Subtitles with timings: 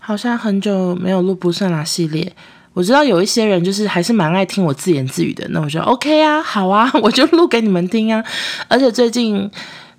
[0.00, 2.32] 好像很久没有录不算啦系列。
[2.74, 8.22] 我知道有一些人就是还是蛮爱听我自言自语的，那我就 OK 啊，好啊， 我就录给你们听啊。
[8.68, 9.50] 而且最近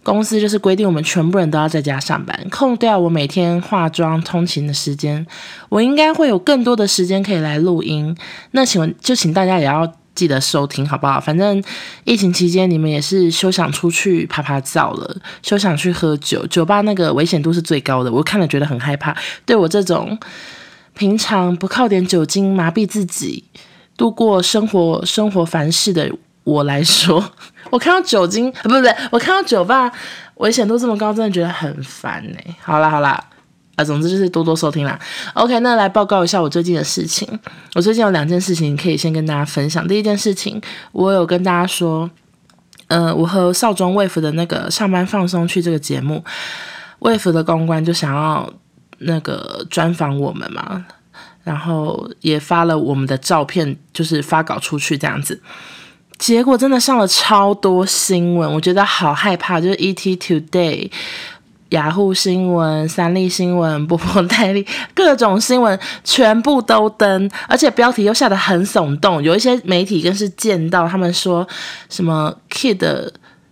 [0.01, 5.25] 公司就是规定我们全部人都要在家上班，空掉我每天化妆通勤的时间，
[5.67, 8.15] 我应该会有更多的时间可以来录音。
[8.51, 11.19] 那请问就请大家也要记得收听好不好？
[11.19, 11.63] 反正
[12.03, 19.15] 疫情期间你们也是休想出去趴趴走了，休想去喝酒，酒吧那个危险度是最高的，我看了觉得很害怕。
[19.45, 20.17] 对我这种。
[20.95, 23.45] 平常不靠点酒精麻痹自己
[23.95, 26.11] 度过生活生活凡事的
[26.43, 27.31] 我来说，
[27.71, 29.89] 我看到酒精不不不，我看到酒吧
[30.35, 32.37] 危险度这么高，真的觉得很烦呢。
[32.61, 33.23] 好啦好啦，
[33.79, 34.99] 啊，总之就是多多收听啦。
[35.33, 37.27] OK，那来报告一下我最近的事情。
[37.75, 39.87] 我最近有两件事情可以先跟大家分享。
[39.87, 42.09] 第一件事情，我有跟大家说，
[42.87, 46.23] 呃，我和少中 Wave 的那个上班放松去这个节目
[46.99, 48.51] ，Wave 的公关就想要。
[49.01, 50.85] 那个专访我们嘛，
[51.45, 55.41] 然后也发了我们的照片，就是发稿出去这样子，
[56.17, 60.91] 结果真的上了超多新闻，我觉得好害怕，就是 ET Today、
[61.69, 71.47] 雅虎新闻、三立新闻、波波戴利 各种新闻全部都登，而且标题又下得很耸动，有一些媒体更是见到他们说
[71.89, 73.11] 什么 Kid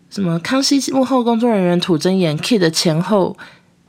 [0.09, 3.35] 什么康熙幕后工作人员吐真言 Kid 前后。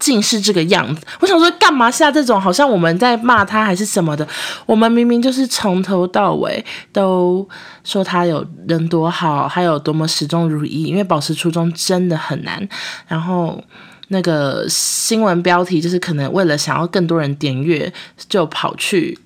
[0.00, 4.24] 竟是这个样子，我想说，干嘛下这种好像我们在骂他还是什么的？
[4.64, 7.44] 我们明明就是从头到尾都
[7.82, 12.68] 说他有人多好，还有多么始终如一，因为保持初衷真的很难。
[13.08, 13.60] 然后
[14.08, 17.92] 那个新闻标题就是可能为了想要更多人点阅，
[18.28, 19.18] 就跑去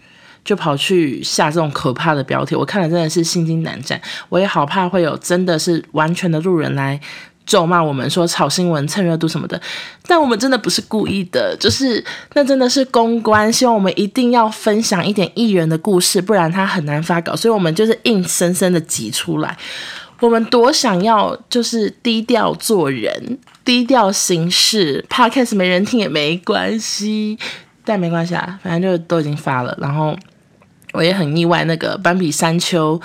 [0.44, 4.00] 就跑去下这种可怕的标题，我看了真的是心惊胆战。
[4.28, 7.00] 我也好怕会有真的是完全的路人来。
[7.44, 9.60] 咒骂我们说炒新闻蹭热度什么的，
[10.06, 12.02] 但我们真的不是故意的，就是
[12.34, 19.58] 那真的是公关，希望我们一定要分享一点艺人的故事，不然他很难发稿，所以我们就是硬生生的挤出来。
[20.22, 27.36] 我们多想要就是低调做人，低调行事，Podcast 没人听也没关系，
[27.84, 29.76] 但没关系啊，反正就都已经发了。
[29.80, 30.16] 然后
[30.92, 33.00] 我也很意外，那个斑比山丘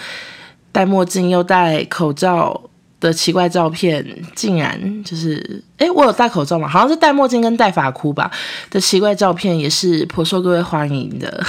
[0.71, 2.61] 戴墨镜又戴口罩
[2.99, 6.67] 的奇怪照片，竟然就是，诶，我有戴口罩吗？
[6.67, 8.29] 好像是戴墨镜跟戴发箍吧。
[8.69, 11.43] 的奇怪照片也是颇受各位欢迎的。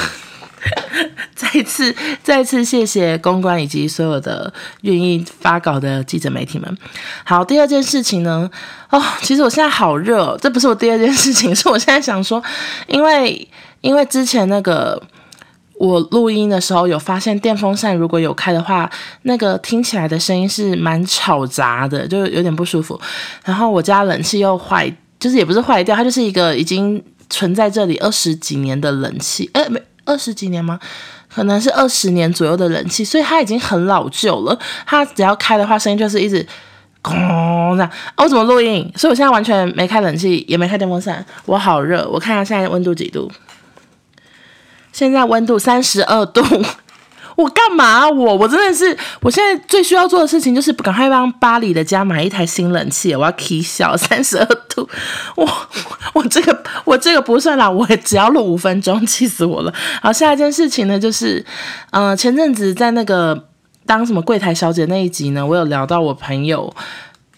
[1.38, 6.76] 再次， 再次谢谢公关以及所有的愿意发稿的记者媒体们。
[7.24, 8.50] 好，第二件事情呢，
[8.90, 12.42] 哦，其实我现在好热，这不是我第二件事情， 是我现在想说，
[12.88, 13.48] 因为
[13.80, 15.00] 因为之前那个。
[15.80, 18.90] 我录音的时候有发现电风扇如果有开的话，
[19.22, 23.00] 那个听起来的声音是蛮吵杂的，就有点不舒服。
[23.44, 27.00] 然后我家冷气又坏，就是也不是坏掉，它就是一个已经
[27.30, 30.80] 存在这里二十几年的冷气，诶，没二十几年吗？
[31.28, 34.58] 可能是二十年左右的冷气，所以它已经很老旧了。
[34.86, 36.44] 它只要开的话，声音就是一直
[37.02, 37.14] 轰
[37.76, 37.90] 这样。
[38.16, 38.90] 哦，我怎么录音？
[38.96, 42.08] 所以我现在完全没开冷气，也没开电风扇，我好热。
[42.08, 43.30] 我看一下现在温度几度。
[44.90, 46.42] 现在温度三十二度，
[47.38, 48.10] 我干嘛？
[48.10, 53.14] 我我真的是，我现在最需要做的事情就是赶快帮巴黎的家买一台新冷气。
[53.14, 54.88] 我要起笑，三十二度，
[55.36, 55.48] 我
[56.14, 59.72] 我这个我这个不算啦，我只要录五分钟，气死我了。
[60.02, 61.38] 好，下一件事情呢，就是，
[61.92, 63.46] 嗯、呃，前阵子在那个
[63.86, 66.74] 当什么柜台小姐那一集呢，我有聊到我朋友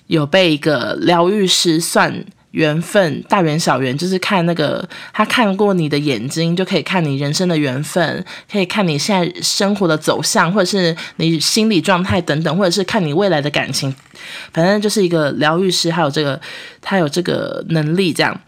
[0.07, 2.25] 有被一个疗愈师算。
[2.53, 13.95] 缘分大缘小缘，就是看那个他看过你的眼睛，就可以看你人生的缘分，可以看你现在生活的走向，或者是你心理状态等等，或者是看你未来的感情，
[14.53, 16.41] 反正就是一个疗愈师，还有这个
[16.81, 18.41] 他有这个能力这样。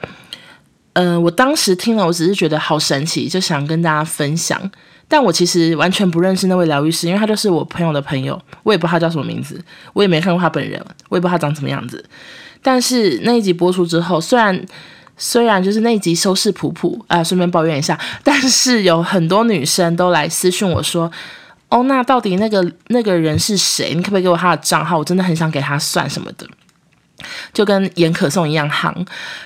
[0.95, 4.71] 嗯、呃，我当时听了，我只是觉得好神奇，就想跟大家分享。
[5.13, 9.63] 但我其实完全不认识那位疗愈师，因为他就是我朋友的朋友，我也不知道他叫什么名字，
[9.93, 12.03] 我也没看过他本人，我也不知道他长什么样子。
[12.63, 14.59] 但是那一集播出之后，虽然
[15.19, 21.13] 虽然就是那一集收视普普啊，顺便抱怨一下，但是有很多女生都来私讯我说
[21.69, 23.93] ：“哦，那到底那个那个人是谁？
[23.95, 24.97] 你可不可以给我他的账号？
[24.97, 26.47] 我真的很想给他算什么的。”
[27.53, 28.95] 就跟严可颂一样行，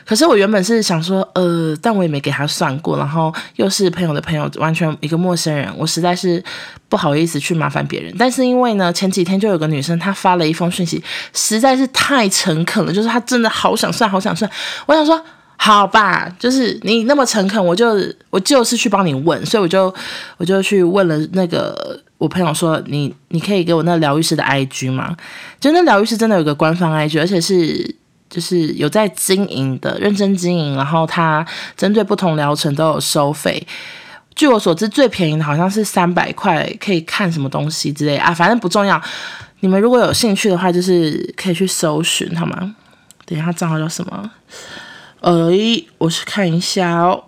[0.04, 6.42] 可是我原本是想说，呃，但我也没给他算过，然后又是朋友的朋友，完全一个陌生人，我实在是
[6.88, 8.14] 不好意思去麻烦别人。
[8.18, 11.02] 但是因为呢，前几天就有个女生她发了一封讯息，
[11.32, 14.50] 实在是太诚恳了，就是她真的好想算，好想算。
[14.86, 15.22] 我想说，
[15.56, 17.96] 好吧，就是你那么诚恳，我就
[18.30, 19.92] 我就是去帮你问，所以我就
[20.36, 22.00] 我就去问了那个。
[22.18, 25.14] 我朋友说：“你你可以给我那疗愈师的 IG 吗？
[25.60, 27.94] 就那疗愈师真的有个官方 IG，而且是
[28.30, 33.62] 就是有在经营的，认真经营，然后他针对不同疗程都有收费。
[34.34, 38.98] 据我所知，最便宜的好像是三百块，可以看什么东西之类啊，反正不重要。
[39.60, 42.74] 你们如果有兴趣的话，就是可以去搜寻，好吗？
[43.26, 44.30] 等一下，账号叫什么？
[45.32, 47.24] 诶，我去看一下哦。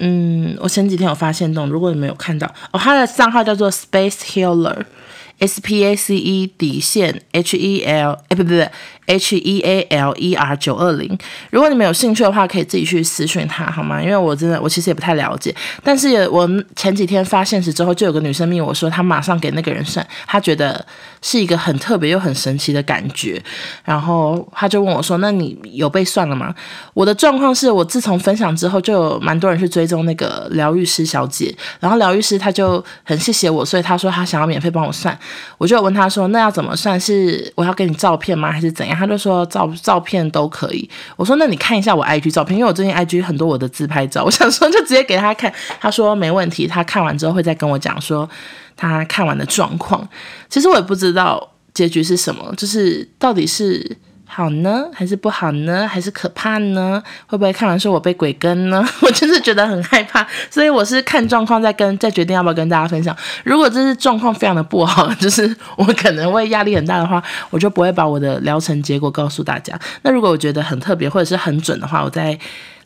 [0.00, 8.66] 嗯，我前几天有发现动，如果你没有看到哦，他的账号叫做 Space Healer，S P A C E 底线 H E L，哎，不不不。
[9.08, 11.18] H E A L E R 九二零，
[11.50, 14.00] 如果你们有兴趣的话，可以自己去私讯他，好吗？
[14.02, 15.54] 因为我真的，我其实也不太了解。
[15.82, 16.46] 但是我
[16.76, 20.84] 前几天发现实之后，就有个女生命我说，她马上给那个人算，她觉得
[21.22, 23.42] 是一个很特别又很神奇的感觉。
[23.82, 26.54] 然后她就问我说：“那你有被算了吗？”
[26.92, 35.18] 我的状况是我自从分享之后，就有蛮多人去追踪那个疗愈师小姐，然后疗愈师她就很谢谢我，所以她说她想要免费帮我算。
[35.56, 37.00] 我就问她说：“那要怎么算？
[37.00, 38.52] 是我要给你照片吗？
[38.52, 40.90] 还是怎样？”他就说照照片都可以。
[41.16, 45.52] 我说那你看一下我 IG 照片，因为我最近 IG 很多我的自拍照，我想说就直接给他看。
[45.80, 48.28] 他说没问题，他看完之后会再跟我讲说
[48.76, 50.06] 他看完的状况。
[50.48, 53.96] 其实我也不知道结局是什么，就是到底是。
[54.30, 55.88] 好呢，还是不好呢？
[55.88, 57.02] 还是可怕呢？
[57.26, 58.86] 会不会看完说我被鬼跟呢？
[59.00, 63.16] 我真的觉得很害怕，所以我是看状况再跟再决定要不要跟大家分享。
[63.42, 67.20] 如果这是状况非常的不好， 就是我可能会压力很大的话，
[67.50, 69.76] 我就不会把我的疗程结果告诉大家。
[70.02, 72.38] 那如果我觉得很特别或者是很准的话，我再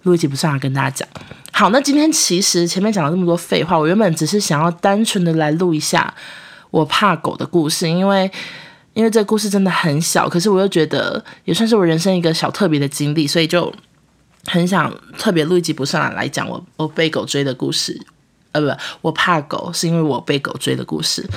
[0.04, 1.06] 录一集不算了跟大家讲。
[1.50, 6.14] 好，那今天其实前面讲了这么多废话，我原本只是想要单纯的来录一下
[6.70, 8.30] 我怕狗的故事，因为。
[8.94, 13.72] 因为这个故事真的很小，可是我又觉得也算是我人生一个小特别的经历，所以就
[14.46, 18.00] 很想特别录一集不上来来讲我我被狗追的故事，
[18.52, 21.28] 呃，不，我怕狗是因为我被狗追的故事。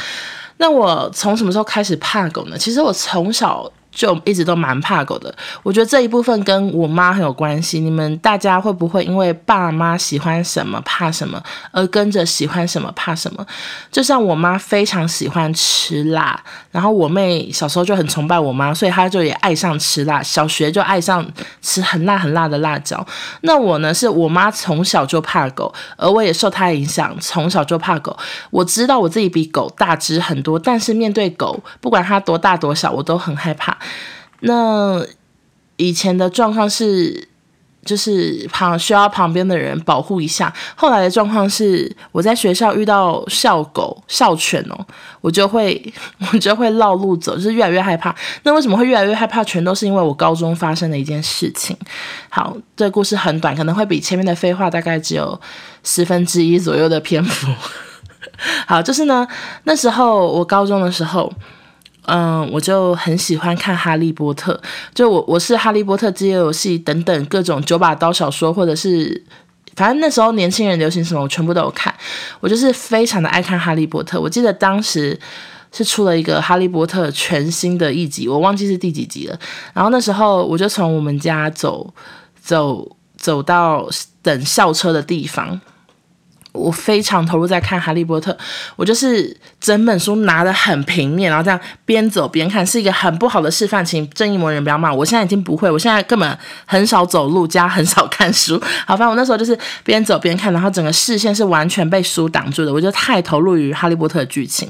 [0.57, 2.57] 那我从什么时候开始怕狗呢？
[2.57, 3.71] 其实我从小。
[3.95, 5.33] 就一直都蛮怕狗的，
[5.63, 7.79] 我觉得这一部分跟我妈很有关系。
[7.79, 13.45] 你们大家会不会因为爸妈喜欢什么怕什么，而跟着喜欢什么怕什么？
[13.89, 16.37] 就像我妈非常喜欢吃辣，
[16.71, 21.25] 然后我妹小时候就很崇拜我妈，所以她就也爱上吃辣，小学就爱上
[21.61, 23.03] 吃很辣很辣的辣椒。
[23.41, 28.15] 那我呢，是我妈从小就怕狗，而我也受她影响，从小就怕狗。
[28.51, 33.77] 我知道我自己比狗大只很多，但是面对狗，不管它多大多小，我都很害怕。
[34.41, 35.05] 那
[35.77, 37.27] 以前的状况是，
[37.83, 40.53] 就是旁需要旁边的人保护一下。
[40.75, 44.85] 后来的状况是，我在学校遇到校狗、校犬哦，
[45.21, 45.93] 我就会
[46.31, 48.15] 我就会绕路走，就是越来越害怕。
[48.43, 49.43] 那为什么会越来越害怕？
[49.43, 51.75] 全都是因为我高中发生的一件事情。
[52.29, 55.39] 好，这个故事很短，可能会比前面的废话大概只有
[55.83, 57.51] 十分之一左右的篇幅。
[58.67, 59.27] 好，就是呢，
[59.63, 61.31] 那时候我高中的时候。
[62.07, 64.53] 嗯，我就很喜欢看《哈利波特》，
[64.93, 69.23] 就我我是《哈利波特》饥饿游戏等等各种九把刀小说，或者是
[69.75, 71.93] 反正那时候年轻人流行什么，我全部都有看。
[72.39, 74.17] 我就是非常的爱看《哈利波特》。
[74.21, 75.19] 我记得当时
[75.71, 79.39] 是出了一个《哈利波特》全新的一集，我忘记是第几集了。
[79.73, 81.93] 然后那时候我就从我们家走
[82.41, 82.87] 走
[83.17, 83.89] 走到
[84.21, 85.59] 等校车的地方。
[86.55, 88.31] 我非常投入在看《哈利波特》，
[88.75, 93.83] 我就是整本书拿得很平面，然后这样边走边看，是一个很不好的示范。
[93.85, 98.59] 请正义魔人不要骂我，现在已经不会，我现在根本很少走路，加很少看书。
[98.87, 104.69] 好，吧我那时候就是边走边看，然后整个视线是完全被书挡住的，我就太投入于《哈利波特》的剧情。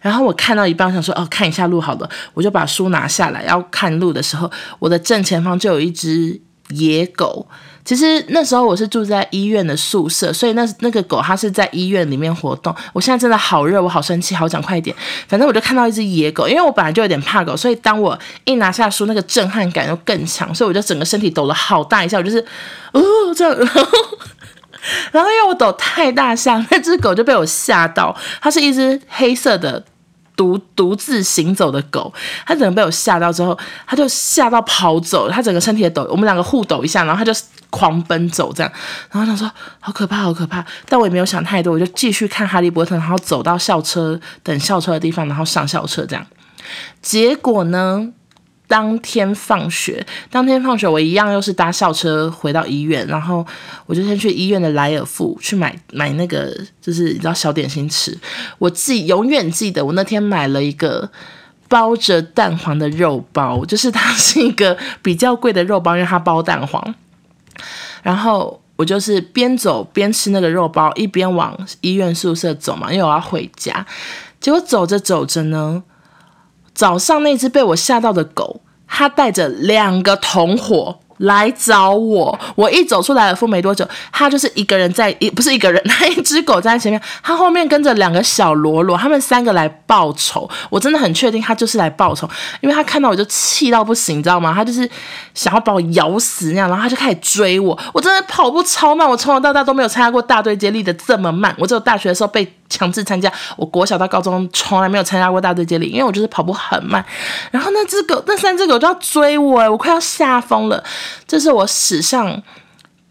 [0.00, 7.46] 然后我看到一半，我想说哦，看一下路好了，我就把书拿下来要看路的时候，我的正前方就有一只野狗。
[7.90, 12.72] 其实那时候我是住在医院的宿舍，所以那那个狗它是在医院里面活动。
[12.92, 14.94] 我现在真的好热，我好生气，好讲快一点。
[15.26, 22.38] 反正我就看到一只野狗，因为我本来就有点怕狗，所以当我一拿下书，那个震撼感又更强，所以我就整个身体抖了好大一下，我就是
[22.92, 23.02] 哦
[23.34, 23.82] 这样，然 后
[25.10, 28.16] 然后因为我抖太大下，那只 狗就被我吓到。
[28.40, 29.82] 它是一只黑色的。
[30.40, 32.10] 独独自行走的狗，
[32.46, 38.72] 它整个被我吓到之后，它就吓到跑走，它整个身体也抖，我们两个互抖一下，然后它就狂奔走这样，
[39.10, 46.26] 然后他说好可怕，好可怕，但我也没有想太多，我就继续看哈利波特，然后走到校车等校车的地方，然后上校车这样，
[47.02, 48.08] 结果呢？
[48.70, 53.44] 当天放学，当天放学，我一样又是搭校车回到医院，然后
[53.84, 58.16] 我就先去医院的莱尔富去买买那个，就是你知道小点心吃。
[58.58, 61.10] 我记永远记得，我那天买了一个
[61.66, 66.94] 包着蛋黄的肉包，就是它是一个比较贵的肉包，因为它包蛋黄。
[68.04, 73.84] 然后我就是边走边吃那个肉包，一边往医院宿舍走嘛，因为我要回家。
[74.38, 75.82] 结果走着走着呢。
[76.80, 81.00] 早上那只被我吓到的狗，它带着两个同伙。
[81.20, 92.28] 来找我，我一走出来尔夫没多久，他就是一个人在，一不是一个人， 他一只狗在前面，他后面跟着两个小罗罗，他们三个来报仇，我真的很确定他就是来报仇，
[92.60, 94.52] 因为他看到我就气到不行，你知道吗？
[94.54, 94.88] 他就是
[95.34, 102.50] 想要把我咬死那样，然后他就开始追我，我真的跑步超慢，我从小到大都没有参加过大队接力的这么慢，我只有大学的时候被。
[102.70, 107.04] 强制参加，我国小到高中从来没有参加过大队接力，因为我就是跑步很慢。
[107.50, 110.80] 然后那只狗，那三只狗就要追我，我快要吓疯了。
[111.26, 112.42] 这是我史上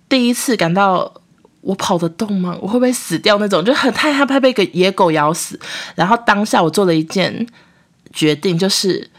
[0.08, 1.13] 第一次感到
[1.62, 2.58] 我跑得动吗？
[2.62, 3.63] 我会不会死掉那种？
[3.63, 5.60] 就很太害怕被个野狗咬死。
[5.96, 7.48] 然后当下我做了一件
[8.13, 9.10] 决定，就是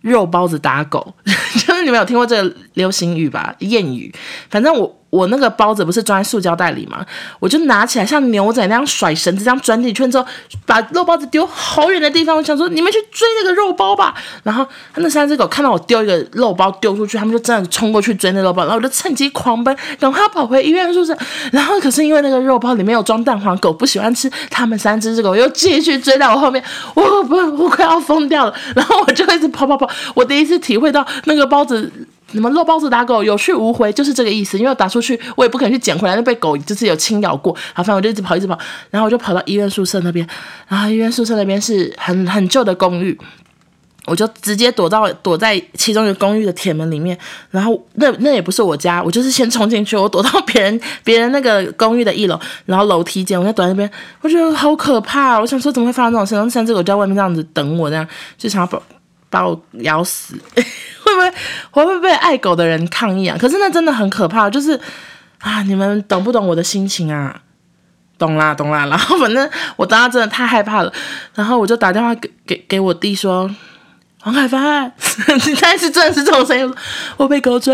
[0.00, 1.14] 肉包子打狗。
[1.24, 3.54] 就是你们有听过这个流行语吧？
[3.60, 4.14] 谚语，
[4.50, 5.00] 反正我。
[5.16, 7.04] 我那个包子不是装在塑胶袋里吗？
[7.40, 10.26] 我就拿起来像牛仔那样甩绳子，这样转几圈之后，
[10.66, 12.36] 把肉包子丢好远的地方。
[12.36, 14.14] 我想说，你们去追那个肉包吧。
[14.42, 18.64] 然后那三只狗看到我丢一个肉包丢出去，他们就真的冲过去追那肉包。
[18.64, 21.16] 然后我就趁机狂奔，赶快跑回医院宿舍。
[21.50, 24.30] 然后可是因为那个肉包里面有装蛋黄，狗不喜欢吃。
[24.50, 26.62] 他们三只狗又继续追在我后面，
[26.94, 28.54] 我不，我快要疯掉了。
[28.74, 29.88] 然后我就一直跑跑跑。
[30.14, 31.90] 我第一次体会到那个包子。
[32.36, 34.56] 什么肉包子打狗有去无回，就是这个意思。
[34.56, 37.52] 因为打出去，我也不可能去捡回来，那被狗就是有轻咬过。
[37.72, 38.56] 好，反正我就一直跑，一直跑，
[38.90, 40.24] 然后我就跑到医院宿舍那边。
[40.68, 43.18] 然后医院宿舍那边是很很旧的公寓，
[44.06, 47.18] 我就直接躲到躲在其中一个公寓的铁门里面。
[47.50, 53.90] 然后那那也不是我家，我就是先冲进去，我躲到别人别人那个公寓的一楼，然后楼梯间，我就躲在那边。
[54.20, 56.34] 我觉得好可怕，我想说怎么会发生这种事？
[56.34, 58.80] 然后三只狗在外面这样子等我，这样就想要把
[59.28, 60.34] 把我咬死。
[61.16, 61.36] 会不
[61.80, 63.36] 会会不会被爱狗的人抗议啊？
[63.40, 64.78] 可是那真的很可怕，就是
[65.40, 67.42] 啊，你们懂不懂我的心情啊？
[68.18, 68.86] 懂啦，懂啦。
[68.86, 70.92] 然后反正我当时真的太害怕了，
[71.34, 73.50] 然后我就打电话给给给我弟说
[74.26, 74.92] ：“黄海帆，
[75.46, 76.74] 你开始真的是这种声音，
[77.16, 77.72] 我被狗追。”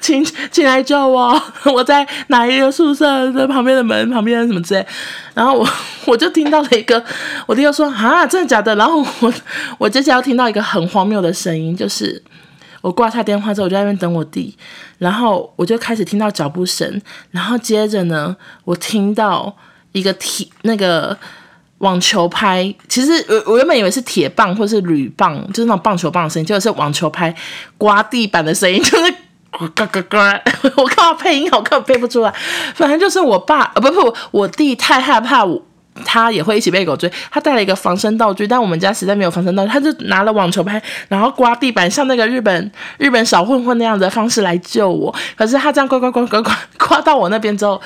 [0.00, 1.38] 请请来救我！
[1.66, 4.86] 我在哪一个宿舍的旁边的门旁边什么之类，
[5.34, 5.68] 然后我
[6.06, 7.04] 我就听到了一个，
[7.44, 8.74] 我弟又说啊，真的假的？
[8.76, 9.34] 然后我
[9.76, 12.22] 我接下来要听到一个很荒谬的声音，就是
[12.80, 14.56] 我挂下电话之后，我就在那边等我弟，
[14.96, 16.98] 然后我就开始听到脚步声，
[17.32, 19.54] 然后接着呢，我听到
[19.92, 21.14] 一个铁那个
[21.78, 27.34] 网球拍，其实我我原本以为是铁棒或是铝棒，就是那种棒球棒的声音，结果是网球拍
[27.76, 29.14] 刮地板的声音， 就是。
[29.74, 30.40] 嘎嘎嘎！
[30.76, 32.32] 我看到，配音好，看，我配不出来。
[32.74, 35.60] 反正就是我爸，呃，不不，我弟太害怕我，
[36.04, 37.10] 他也会一起被狗追。
[37.30, 45.12] 他带了一个防身道具，但我们家实在没有防身道具，他就拿了网球拍，然后刮地板，像那个日本日本小混混那样的方式来救我。
[45.34, 47.80] 可是他这样刮刮刮刮刮刮到我那边之后，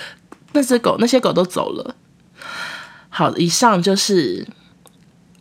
[0.53, 1.95] 那只狗那些狗都走了。
[3.13, 4.45] 好，以上就是。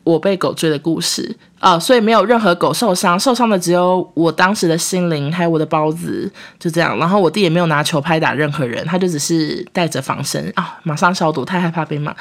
[0.04, 6.98] 我被狗追的故事啊，所以没有任何狗受伤，受伤的只有我当时的心灵，还有我的包子，就这样。
[6.98, 12.12] 然后我弟也没有拿球拍打任何人，他就只是带着防身啊，马上消毒，太害怕被骂。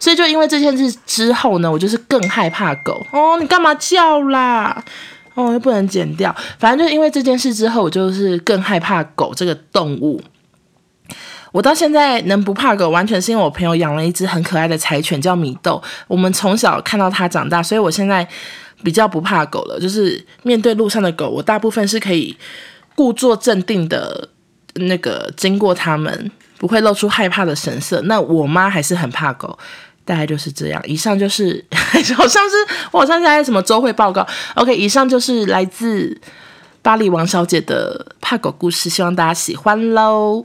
[0.00, 3.36] 所以就因为这件事之后呢，我就是更害怕狗哦。
[3.38, 4.82] 你干嘛叫啦？
[5.34, 6.34] 哦，又不能剪掉。
[6.58, 10.18] 反正就因为这件事之后，我就是更害怕狗这个动物。
[11.56, 15.82] 我到现在能不怕狗，完全是因为我朋友养了一只很可爱的柴犬，叫米豆。
[16.06, 18.28] 我们从小看到它长大，所以我现在
[18.82, 19.80] 比较不怕狗了。
[19.80, 22.36] 就是面对路上的狗，我大部分是可以
[22.94, 24.28] 故作镇定的，
[24.74, 28.02] 那个经过它们，不会露出害怕的神色。
[28.02, 29.58] 那我妈还是很怕狗，
[30.04, 30.82] 大概就是这样。
[30.86, 31.64] 以上就是
[32.14, 32.56] 好像是
[32.90, 34.26] 我好像是在什么周会报告。
[34.56, 36.20] OK，以上就是来自
[36.82, 40.44] 巴黎王小姐的怕狗故事，希望大家喜欢喽。